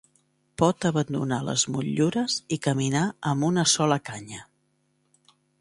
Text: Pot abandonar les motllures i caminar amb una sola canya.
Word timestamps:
Pot 0.61 0.87
abandonar 0.89 1.37
les 1.49 1.65
motllures 1.75 2.39
i 2.57 2.61
caminar 2.69 3.05
amb 3.33 3.49
una 3.53 3.69
sola 3.77 4.03
canya. 4.11 4.45